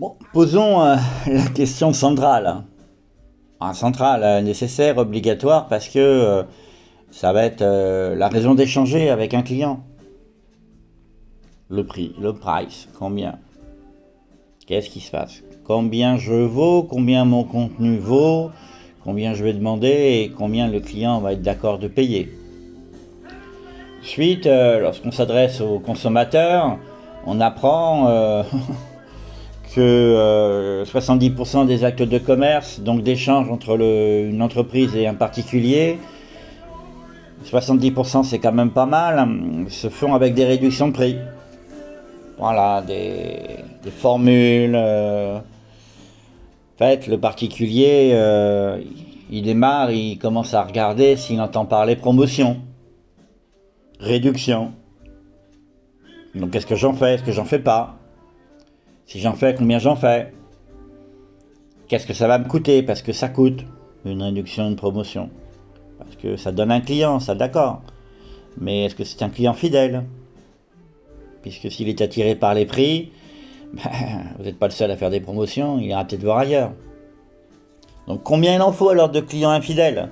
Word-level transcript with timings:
Bon, 0.00 0.16
posons 0.32 0.80
euh, 0.80 0.96
la 1.26 1.44
question 1.48 1.92
centrale. 1.92 2.62
Un 3.60 3.74
centrale, 3.74 4.22
euh, 4.24 4.40
nécessaire, 4.40 4.96
obligatoire, 4.96 5.68
parce 5.68 5.90
que 5.90 5.98
euh, 5.98 6.42
ça 7.10 7.34
va 7.34 7.44
être 7.44 7.62
la 7.62 8.28
raison 8.28 8.54
d'échanger 8.54 9.10
avec 9.10 9.34
un 9.34 9.42
client. 9.42 9.80
Le 11.68 11.84
prix, 11.84 12.14
le 12.18 12.32
price, 12.32 12.88
combien? 12.98 13.34
Qu'est-ce 14.66 14.88
qui 14.88 15.00
se 15.00 15.10
passe? 15.10 15.42
Combien 15.64 16.16
je 16.16 16.32
vaux? 16.32 16.82
Combien 16.82 17.26
mon 17.26 17.44
contenu 17.44 17.98
vaut? 17.98 18.52
Combien 19.04 19.34
je 19.34 19.44
vais 19.44 19.52
demander? 19.52 20.22
Et 20.22 20.30
combien 20.34 20.68
le 20.68 20.80
client 20.80 21.20
va 21.20 21.34
être 21.34 21.42
d'accord 21.42 21.78
de 21.78 21.88
payer? 21.88 22.32
Ensuite, 24.00 24.46
lorsqu'on 24.46 25.10
s'adresse 25.10 25.60
aux 25.60 25.78
consommateurs, 25.78 26.78
on 27.26 27.38
apprend 27.40 28.44
que 29.74 29.80
euh, 29.80 30.84
70% 30.84 31.66
des 31.66 31.84
actes 31.84 32.02
de 32.02 32.18
commerce, 32.18 32.80
donc 32.80 33.02
d'échange 33.02 33.48
entre 33.50 33.78
une 33.80 34.42
entreprise 34.42 34.96
et 34.96 35.06
un 35.06 35.14
particulier, 35.14 35.98
70% 37.46 38.24
c'est 38.24 38.38
quand 38.38 38.52
même 38.52 38.70
pas 38.70 38.86
mal, 38.86 39.26
se 39.68 39.88
font 39.88 40.14
avec 40.14 40.34
des 40.34 40.44
réductions 40.44 40.88
de 40.88 40.92
prix. 40.92 41.16
Voilà, 42.38 42.82
des, 42.86 43.38
des 43.84 43.90
formules. 43.90 44.74
euh. 44.74 45.38
En 45.38 46.78
fait, 46.78 47.06
le 47.06 47.18
particulier, 47.18 48.12
euh, 48.14 48.80
il 49.30 49.42
démarre, 49.42 49.90
il 49.90 50.16
commence 50.16 50.54
à 50.54 50.62
regarder 50.62 51.16
s'il 51.16 51.38
entend 51.42 51.66
parler 51.66 51.94
promotion, 51.94 52.56
réduction. 54.00 54.72
Donc, 56.34 56.52
qu'est-ce 56.52 56.66
que 56.66 56.76
j'en 56.76 56.94
fais? 56.94 57.14
Est-ce 57.14 57.22
que 57.22 57.32
j'en 57.32 57.44
fais 57.44 57.58
pas? 57.58 57.99
Si 59.10 59.18
j'en 59.18 59.32
fais, 59.32 59.56
combien 59.56 59.80
j'en 59.80 59.96
fais? 59.96 60.32
Qu'est-ce 61.88 62.06
que 62.06 62.12
ça 62.12 62.28
va 62.28 62.38
me 62.38 62.44
coûter? 62.44 62.84
Parce 62.84 63.02
que 63.02 63.10
ça 63.10 63.28
coûte 63.28 63.64
une 64.04 64.22
réduction, 64.22 64.68
une 64.68 64.76
promotion. 64.76 65.30
Parce 65.98 66.14
que 66.14 66.36
ça 66.36 66.52
donne 66.52 66.70
un 66.70 66.80
client, 66.80 67.18
ça 67.18 67.34
d'accord. 67.34 67.82
Mais 68.60 68.84
est-ce 68.84 68.94
que 68.94 69.02
c'est 69.02 69.24
un 69.24 69.28
client 69.28 69.52
fidèle? 69.52 70.04
Puisque 71.42 71.72
s'il 71.72 71.88
est 71.88 72.00
attiré 72.00 72.36
par 72.36 72.54
les 72.54 72.66
prix, 72.66 73.10
ben, 73.72 73.82
vous 74.38 74.44
n'êtes 74.44 74.60
pas 74.60 74.68
le 74.68 74.72
seul 74.72 74.92
à 74.92 74.96
faire 74.96 75.10
des 75.10 75.20
promotions, 75.20 75.80
il 75.80 75.86
ira 75.86 76.04
peut-être 76.04 76.22
voir 76.22 76.38
ailleurs. 76.38 76.70
Donc 78.06 78.22
combien 78.22 78.54
il 78.54 78.62
en 78.62 78.70
faut 78.70 78.90
alors 78.90 79.08
de 79.08 79.18
clients 79.18 79.50
infidèles? 79.50 80.10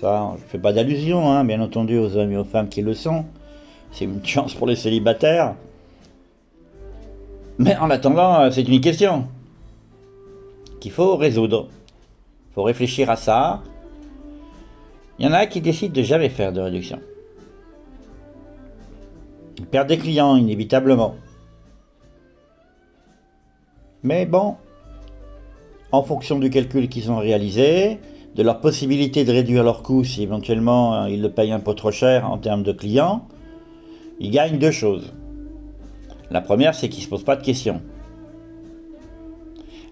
Ça, 0.00 0.32
je 0.38 0.44
ne 0.44 0.48
fais 0.48 0.58
pas 0.58 0.72
d'allusion, 0.72 1.30
hein, 1.30 1.44
bien 1.44 1.60
entendu, 1.60 1.98
aux 1.98 2.16
hommes 2.16 2.32
et 2.32 2.38
aux 2.38 2.44
femmes 2.44 2.70
qui 2.70 2.80
le 2.80 2.94
sont. 2.94 3.26
C'est 3.92 4.06
une 4.06 4.24
chance 4.24 4.54
pour 4.54 4.66
les 4.66 4.76
célibataires. 4.76 5.56
Mais 7.60 7.76
en 7.76 7.90
attendant, 7.90 8.40
euh, 8.40 8.50
c'est 8.50 8.62
une 8.62 8.80
question 8.80 9.26
qu'il 10.80 10.90
faut 10.90 11.18
résoudre. 11.18 11.68
Il 12.48 12.54
faut 12.54 12.62
réfléchir 12.62 13.10
à 13.10 13.16
ça. 13.16 13.62
Il 15.18 15.26
y 15.26 15.28
en 15.28 15.34
a 15.34 15.44
qui 15.44 15.60
décident 15.60 15.92
de 15.92 16.02
jamais 16.02 16.30
faire 16.30 16.54
de 16.54 16.60
réduction. 16.62 17.00
Ils 19.58 19.66
perdent 19.66 19.88
des 19.88 19.98
clients 19.98 20.36
inévitablement. 20.36 21.16
Mais 24.02 24.24
bon, 24.24 24.56
en 25.92 26.02
fonction 26.02 26.38
du 26.38 26.48
calcul 26.48 26.88
qu'ils 26.88 27.10
ont 27.10 27.18
réalisé, 27.18 27.98
de 28.36 28.42
leur 28.42 28.60
possibilité 28.60 29.26
de 29.26 29.32
réduire 29.32 29.64
leurs 29.64 29.82
coûts 29.82 30.02
si 30.02 30.22
éventuellement 30.22 30.94
euh, 30.94 31.10
ils 31.10 31.20
le 31.20 31.30
payent 31.30 31.52
un 31.52 31.60
peu 31.60 31.74
trop 31.74 31.90
cher 31.90 32.30
en 32.30 32.38
termes 32.38 32.62
de 32.62 32.72
clients, 32.72 33.28
ils 34.18 34.30
gagnent 34.30 34.56
deux 34.56 34.70
choses. 34.70 35.12
La 36.30 36.40
première, 36.40 36.74
c'est 36.74 36.88
qu'ils 36.88 37.00
ne 37.00 37.04
se 37.04 37.10
posent 37.10 37.24
pas 37.24 37.36
de 37.36 37.42
questions. 37.42 37.80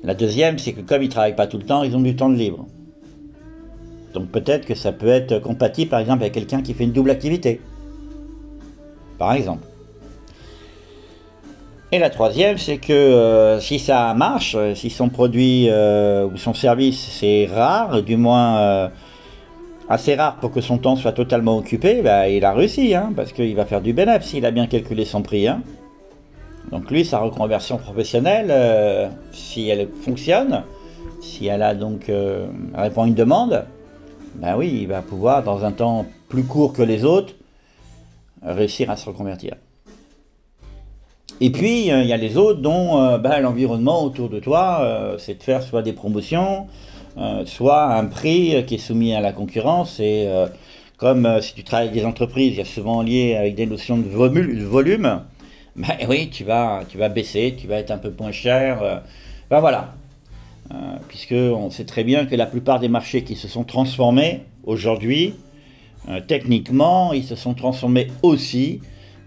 La 0.05 0.15
deuxième, 0.15 0.59
c'est 0.59 0.73
que 0.73 0.81
comme 0.81 1.03
ils 1.03 1.07
ne 1.07 1.11
travaillent 1.11 1.37
pas 1.37 1.49
tout 1.49 1.59
le 1.59 1.65
temps, 1.65 1.83
ils 1.83 1.97
ont 1.97 2.01
du 2.01 2.15
temps 2.15 2.29
de 2.31 2.37
libre. 2.37 2.67
Donc 4.15 4.29
peut-être 4.29 4.65
que 4.65 4.75
ça 4.75 4.93
peut 4.93 5.09
être 5.09 5.39
compatible 5.41 5.91
par 5.91 6.01
exemple 6.01 6.23
avec 6.23 6.33
quelqu'un 6.35 6.63
qui 6.63 6.75
fait 6.75 6.85
une 6.85 6.93
double 6.93 7.11
activité. 7.11 7.61
Par 9.19 9.33
exemple. 9.33 9.65
Et 11.91 11.99
la 11.99 12.11
troisième, 12.11 12.59
c'est 12.59 12.77
que 12.77 12.93
euh, 12.93 13.61
si 13.61 13.79
ça 13.79 14.13
marche, 14.15 14.55
euh, 14.57 14.75
si 14.75 14.91
son 14.91 15.09
produit 15.09 15.69
euh, 15.71 16.27
ou 16.27 16.37
son 16.37 16.53
service 16.53 16.99
c'est 17.19 17.47
rare, 17.47 18.03
du 18.03 18.17
moins 18.17 18.91
assez 19.89 20.15
rare 20.15 20.37
pour 20.37 20.53
que 20.53 20.61
son 20.61 20.79
temps 20.79 20.97
soit 20.97 21.13
totalement 21.13 21.57
occupé, 21.57 22.03
bah, 22.03 22.29
il 22.29 22.45
a 22.45 22.53
réussi, 22.53 22.95
hein, 22.95 23.13
parce 23.17 23.33
qu'il 23.33 23.57
va 23.57 23.65
faire 23.65 23.81
du 23.81 23.95
bénéfice 23.95 24.29
s'il 24.29 24.45
a 24.45 24.51
bien 24.51 24.67
calculé 24.67 25.05
son 25.05 25.23
prix. 25.23 25.49
hein. 25.49 25.63
Donc 26.71 26.91
lui, 26.91 27.05
sa 27.05 27.19
reconversion 27.21 27.79
professionnelle, 27.79 28.49
euh, 28.51 29.09
si 29.33 29.69
elle 29.69 29.89
fonctionne, 30.03 30.65
si 31.21 31.47
elle 31.47 31.63
a 31.63 31.75
donc 31.75 32.09
euh, 32.09 32.47
répond 32.75 33.05
à 33.05 33.07
une 33.07 33.15
demande, 33.15 33.65
ben 34.35 34.55
oui, 34.57 34.81
il 34.83 34.89
va 34.89 35.01
pouvoir 35.01 35.43
dans 35.43 35.65
un 35.65 35.73
temps 35.73 36.05
plus 36.29 36.45
court 36.45 36.73
que 36.73 36.83
les 36.83 37.05
autres 37.05 37.35
réussir 38.43 38.91
à 38.91 38.97
se 38.97 39.07
reconvertir. 39.07 39.55
Et 41.41 41.51
puis, 41.51 41.91
euh, 41.91 42.03
il 42.03 42.09
y 42.09 42.13
a 42.13 42.17
les 42.17 42.37
autres 42.37 42.61
dont 42.61 43.19
ben, 43.19 43.41
l'environnement 43.41 44.05
autour 44.05 44.29
de 44.29 44.39
toi, 44.39 45.17
c'est 45.19 45.39
de 45.39 45.43
faire 45.43 45.63
soit 45.63 45.83
des 45.83 45.93
promotions, 45.93 46.67
soit 47.47 47.95
un 47.95 48.05
prix 48.05 48.65
qui 48.67 48.75
est 48.75 48.79
soumis 48.79 49.15
à 49.15 49.21
la 49.21 49.33
concurrence. 49.33 50.01
Et 50.01 50.29
comme 50.99 51.41
si 51.41 51.55
tu 51.55 51.65
travailles 51.65 51.89
avec 51.89 52.01
des 52.01 52.07
entreprises, 52.07 52.53
il 52.53 52.59
y 52.59 52.61
a 52.61 52.65
souvent 52.65 53.03
lié 53.03 53.37
avec 53.37 53.55
des 53.55 53.67
notions 53.67 53.97
de 53.97 54.09
volume, 54.09 55.23
ben 55.79 55.97
oui, 56.09 56.29
tu 56.29 56.43
vas, 56.43 56.83
tu 56.89 56.99
vas 56.99 57.09
baisser, 57.09 57.55
tu 57.57 57.69
vas 57.69 57.77
être 57.77 57.93
un 57.93 57.99
peu 57.99 58.13
moins 58.19 58.33
cher. 58.33 58.83
euh, 58.83 58.97
ben 59.49 59.61
voilà. 59.61 59.95
Euh, 60.73 60.75
puisque 61.09 61.33
on 61.33 61.71
sait 61.71 61.85
très 61.85 62.03
bien 62.05 62.27
que 62.27 62.35
la 62.35 62.47
plupart 62.47 62.81
des 62.81 62.89
marchés 62.89 63.23
qui 63.23 63.37
se 63.37 63.47
sont 63.47 63.63
transformés 63.65 64.43
aujourd'hui, 64.65 65.35
euh, 66.09 66.21
techniquement, 66.27 67.13
ils 67.13 67.25
se 67.25 67.37
sont 67.37 67.55
transformés 67.55 68.09
aussi 68.23 68.81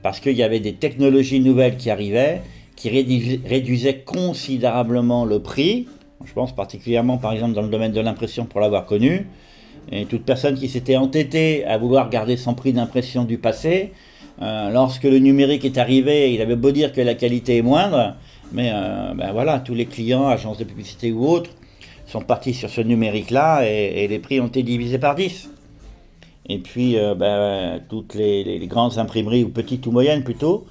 parce 0.04 0.20
qu'il 0.20 0.36
y 0.36 0.44
avait 0.44 0.60
des 0.60 0.74
technologies 0.74 1.40
nouvelles 1.40 1.78
qui 1.78 1.90
arrivaient, 1.90 2.42
qui 2.76 2.90
réduis- 2.90 3.40
réduisaient 3.48 4.00
considérablement 4.00 5.24
le 5.24 5.42
prix. 5.42 5.88
Je 6.26 6.34
pense 6.34 6.54
particulièrement, 6.54 7.18
par 7.18 7.32
exemple, 7.32 7.54
dans 7.54 7.62
le 7.62 7.70
domaine 7.70 7.94
de 7.94 8.02
l'impression 8.02 8.46
pour 8.46 8.60
l'avoir 8.60 8.86
connu. 8.86 9.26
Et 9.92 10.06
toute 10.06 10.26
personne 10.26 10.56
qui 10.56 10.68
s'était 10.68 10.98
entêtée 10.98 11.66
à 11.66 11.78
vouloir 11.78 12.10
garder 12.10 12.36
son 12.36 12.54
prix 12.54 12.74
d'impression 12.74 13.24
du 13.24 13.38
passé, 13.38 13.94
lorsque 14.40 15.04
le 15.04 15.20
numérique 15.20 15.66
est 15.66 15.78
arrivé, 15.78 16.34
il 16.34 16.42
avait 16.42 16.56
beau 16.56 16.72
dire 16.72 16.94
que 16.94 17.02
la 17.02 17.16
qualité 17.16 17.58
est 17.58 17.62
moindre, 17.62 18.16
mais 18.52 18.72
euh, 18.74 19.14
ben 19.16 19.32
voilà, 19.32 19.60
tous 19.60 19.74
les 19.74 19.86
clients, 19.86 20.28
agences 20.28 20.58
de 20.58 20.64
publicité 20.64 21.12
ou 21.12 21.26
autres, 21.26 21.52
sont 22.06 22.22
partis 22.22 22.54
sur 22.54 22.70
ce 22.70 22.82
numérique-là 22.82 23.64
et, 23.66 24.08
les 24.08 24.20
prix 24.20 24.40
ont 24.40 24.48
été 24.48 24.64
divisés 24.64 25.00
par 25.00 25.16
10. 25.16 25.50
Et 26.50 26.58
puis, 26.58 26.98
euh, 26.98 27.16
ben, 27.16 27.82
toutes 27.88 28.16
les 28.16 28.68
grandes 28.68 28.98
imprimeries, 28.98 29.44
ou 29.44 29.50
petites 29.50 29.86
ou 29.88 29.92
moyennes 29.92 30.24
plutôt, 30.24 30.66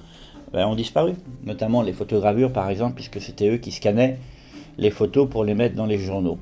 ben, 0.53 0.67
ont 0.67 0.75
disparu. 0.75 1.13
Notamment 1.43 1.81
les 1.81 1.93
photogravures, 1.93 2.53
par 2.53 2.69
exemple, 2.69 2.95
puisque 2.95 3.19
c'était 3.19 3.49
eux 3.49 3.57
qui 3.57 3.71
scannaient 3.71 4.19
les 4.77 4.91
photos 4.91 5.27
pour 5.27 5.43
les 5.43 5.55
mettre 5.55 5.75
dans 5.75 5.87
les 5.87 5.97
journaux. 5.97 6.37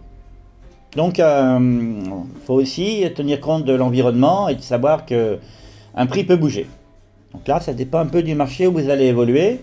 Donc, 0.95 1.19
il 1.19 2.11
faut 2.45 2.55
aussi 2.55 3.05
tenir 3.15 3.39
compte 3.39 3.63
de 3.63 3.73
l'environnement 3.73 4.49
et 4.49 4.55
de 4.55 4.61
savoir 4.61 5.05
que 5.05 5.37
un 5.95 6.07
prix 6.07 6.23
peut 6.23 6.35
bouger. 6.35 6.65
Donc 7.33 7.47
là, 7.47 7.59
ça 7.59 7.73
dépend 7.73 7.99
un 7.99 8.05
peu 8.05 8.23
du 8.23 8.35
marché 8.35 8.67
où 8.67 8.73
vous 8.73 8.89
allez 8.89 9.05
évoluer, 9.05 9.61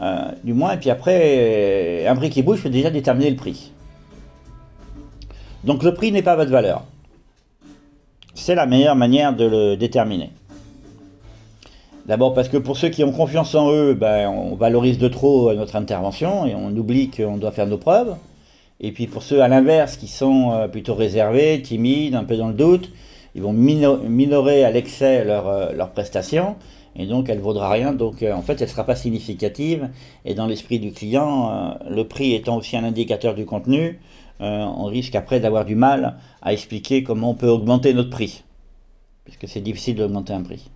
euh, 0.00 0.30
du 0.42 0.52
moins. 0.52 0.72
Et 0.72 0.76
puis 0.76 0.90
après, 0.90 1.20
euh, 1.22 2.10
un 2.10 2.16
prix 2.16 2.30
qui 2.30 2.42
bouge 2.42 2.62
peut 2.62 2.70
déjà 2.70 2.90
déterminer 2.90 3.30
le 3.30 3.36
prix. 3.36 3.72
Donc 5.64 5.82
le 5.82 5.94
prix 5.94 6.12
n'est 6.12 6.22
pas 6.22 6.36
votre 6.36 6.50
valeur. 6.50 6.84
C'est 8.34 8.54
la 8.54 8.66
meilleure 8.66 8.96
manière 8.96 9.34
de 9.34 9.44
le 9.44 9.76
déterminer. 9.76 10.30
D'abord 12.06 12.34
parce 12.34 12.48
que 12.48 12.58
pour 12.58 12.76
ceux 12.76 12.90
qui 12.90 13.02
ont 13.02 13.12
confiance 13.12 13.54
en 13.54 13.72
eux, 13.72 13.94
ben, 13.94 14.28
on 14.28 14.56
valorise 14.56 14.98
de 14.98 15.08
trop 15.08 15.54
notre 15.54 15.76
intervention 15.76 16.44
et 16.44 16.54
on 16.54 16.68
oublie 16.76 17.08
qu'on 17.10 17.38
doit 17.38 17.52
faire 17.52 17.66
nos 17.66 17.78
preuves. 17.78 18.16
Et 18.80 18.92
puis 18.92 19.06
pour 19.06 19.22
ceux 19.22 19.40
à 19.40 19.48
l'inverse 19.48 19.96
qui 19.96 20.08
sont 20.08 20.52
euh, 20.52 20.68
plutôt 20.68 20.94
réservés, 20.94 21.62
timides, 21.62 22.14
un 22.14 22.24
peu 22.24 22.36
dans 22.36 22.48
le 22.48 22.54
doute, 22.54 22.90
ils 23.34 23.42
vont 23.42 23.52
mino- 23.52 23.98
minorer 23.98 24.64
à 24.64 24.70
l'excès 24.70 25.24
leur, 25.24 25.48
euh, 25.48 25.72
leur 25.72 25.90
prestation 25.90 26.56
et 26.96 27.06
donc 27.06 27.28
elle 27.28 27.40
vaudra 27.40 27.70
rien. 27.70 27.92
Donc 27.92 28.22
euh, 28.22 28.32
en 28.32 28.42
fait 28.42 28.54
elle 28.54 28.68
ne 28.68 28.72
sera 28.72 28.84
pas 28.84 28.96
significative 28.96 29.90
et 30.24 30.34
dans 30.34 30.46
l'esprit 30.46 30.78
du 30.78 30.92
client, 30.92 31.50
euh, 31.50 31.90
le 31.90 32.06
prix 32.06 32.34
étant 32.34 32.56
aussi 32.56 32.76
un 32.76 32.84
indicateur 32.84 33.34
du 33.34 33.46
contenu, 33.46 34.00
on 34.40 34.84
risque 34.84 35.14
après 35.14 35.40
d'avoir 35.40 35.64
du 35.64 35.76
mal 35.76 36.16
à 36.42 36.52
expliquer 36.52 37.02
comment 37.02 37.30
on 37.30 37.34
peut 37.34 37.48
augmenter 37.48 37.94
notre 37.94 38.10
prix. 38.10 38.42
Puisque 39.24 39.48
c'est 39.48 39.60
difficile 39.60 39.96
d'augmenter 39.96 40.34
un 40.34 40.42
prix. 40.42 40.68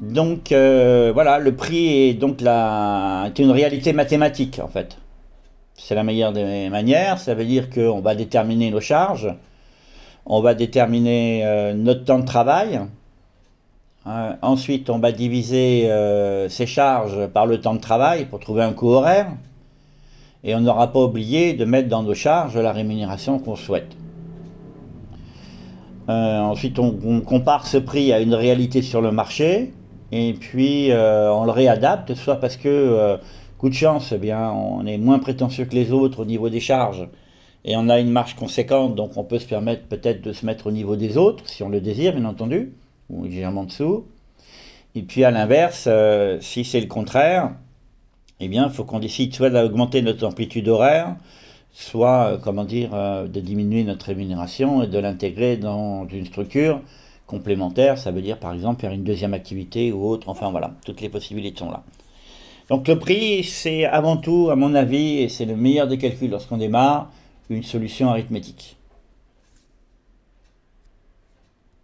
Donc 0.00 0.50
voilà, 0.50 1.38
le 1.38 1.54
prix 1.54 2.08
est 2.08 2.14
donc 2.14 2.40
est 2.40 3.38
une 3.38 3.50
réalité 3.50 3.92
mathématique 3.92 4.60
en 4.62 4.68
fait. 4.68 4.96
C'est 5.74 5.94
la 5.94 6.04
meilleure 6.04 6.32
des 6.32 6.70
manières, 6.70 7.18
ça 7.18 7.34
veut 7.34 7.44
dire 7.44 7.68
qu'on 7.68 8.00
va 8.00 8.14
déterminer 8.14 8.70
nos 8.70 8.80
charges, 8.80 9.34
on 10.26 10.40
va 10.40 10.54
déterminer 10.54 11.42
euh, 11.44 11.74
notre 11.74 12.04
temps 12.04 12.18
de 12.18 12.26
travail, 12.26 12.80
Euh, 14.04 14.32
ensuite, 14.42 14.90
on 14.90 14.98
va 14.98 15.12
diviser 15.12 15.88
euh, 15.88 16.48
ces 16.48 16.66
charges 16.66 17.28
par 17.28 17.46
le 17.46 17.60
temps 17.60 17.74
de 17.74 17.80
travail 17.80 18.24
pour 18.24 18.40
trouver 18.40 18.64
un 18.64 18.72
coût 18.72 18.88
horaire. 18.88 19.28
Et 20.42 20.56
on 20.56 20.60
n'aura 20.60 20.92
pas 20.92 20.98
oublié 21.04 21.54
de 21.54 21.64
mettre 21.64 21.88
dans 21.88 22.02
nos 22.02 22.14
charges 22.14 22.56
la 22.58 22.72
rémunération 22.72 23.38
qu'on 23.38 23.54
souhaite. 23.54 23.92
Ensuite, 26.08 26.80
on, 26.80 26.98
on, 27.06 27.20
compare 27.20 27.64
ce 27.64 27.78
prix 27.78 28.12
à 28.12 28.18
une 28.18 28.34
réalité 28.34 28.82
sur 28.82 29.00
le 29.00 29.12
marché. 29.12 29.72
Et 30.10 30.32
puis, 30.32 30.90
on 30.90 31.44
le 31.44 31.52
réadapte, 31.52 32.14
soit 32.16 32.40
parce 32.40 32.56
que, 32.56 33.16
coup 33.56 33.68
de 33.68 33.74
chance, 33.74 34.10
eh 34.12 34.18
bien, 34.18 34.50
on 34.50 34.84
est 34.84 34.98
moins 34.98 35.20
prétentieux 35.20 35.64
que 35.64 35.76
les 35.76 35.92
autres 35.92 36.22
au 36.22 36.24
niveau 36.24 36.48
des 36.50 36.58
charges. 36.60 37.06
Et 37.64 37.76
on 37.76 37.88
a 37.88 38.00
une 38.00 38.10
marge 38.10 38.34
conséquente, 38.34 38.94
donc 38.94 39.16
on 39.16 39.24
peut 39.24 39.38
se 39.38 39.46
permettre 39.46 39.84
peut-être 39.84 40.20
de 40.20 40.32
se 40.32 40.44
mettre 40.44 40.66
au 40.66 40.72
niveau 40.72 40.96
des 40.96 41.16
autres, 41.16 41.48
si 41.48 41.62
on 41.62 41.68
le 41.68 41.80
désire, 41.80 42.12
bien 42.12 42.24
entendu 42.24 42.72
ou 43.08 43.24
légèrement 43.24 43.64
dessous. 43.64 44.06
Et 44.94 45.02
puis 45.02 45.24
à 45.24 45.30
l'inverse, 45.30 45.84
euh, 45.86 46.38
si 46.40 46.64
c'est 46.64 46.80
le 46.80 46.86
contraire, 46.86 47.52
eh 48.40 48.48
bien, 48.48 48.66
il 48.66 48.72
faut 48.72 48.84
qu'on 48.84 48.98
décide 48.98 49.34
soit 49.34 49.50
d'augmenter 49.50 50.02
notre 50.02 50.26
amplitude 50.26 50.68
horaire, 50.68 51.16
soit, 51.72 52.32
euh, 52.32 52.38
comment 52.38 52.64
dire, 52.64 52.90
euh, 52.92 53.28
de 53.28 53.40
diminuer 53.40 53.84
notre 53.84 54.06
rémunération 54.06 54.82
et 54.82 54.88
de 54.88 54.98
l'intégrer 54.98 55.56
dans 55.56 56.06
une 56.08 56.26
structure 56.26 56.80
complémentaire. 57.26 57.98
Ça 57.98 58.10
veut 58.10 58.22
dire, 58.22 58.38
par 58.38 58.52
exemple, 58.52 58.80
faire 58.80 58.92
une 58.92 59.04
deuxième 59.04 59.34
activité 59.34 59.92
ou 59.92 60.06
autre. 60.06 60.28
Enfin, 60.28 60.50
voilà, 60.50 60.72
toutes 60.84 61.00
les 61.00 61.08
possibilités 61.08 61.58
sont 61.58 61.70
là. 61.70 61.84
Donc 62.68 62.88
le 62.88 62.98
prix, 62.98 63.44
c'est 63.44 63.84
avant 63.84 64.16
tout, 64.16 64.50
à 64.50 64.56
mon 64.56 64.74
avis, 64.74 65.18
et 65.18 65.28
c'est 65.28 65.44
le 65.44 65.56
meilleur 65.56 65.86
des 65.86 65.98
calculs 65.98 66.30
lorsqu'on 66.30 66.58
démarre, 66.58 67.10
une 67.52 67.62
solution 67.62 68.10
arithmétique. 68.10 68.76